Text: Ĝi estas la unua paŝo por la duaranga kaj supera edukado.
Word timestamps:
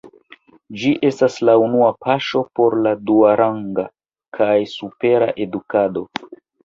Ĝi 0.83 0.93
estas 1.09 1.35
la 1.49 1.53
unua 1.65 1.89
paŝo 2.05 2.41
por 2.59 2.77
la 2.87 2.93
duaranga 3.11 3.87
kaj 4.39 4.53
supera 4.73 5.29
edukado. 5.47 6.05